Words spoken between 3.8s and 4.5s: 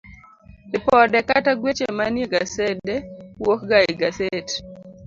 e gaset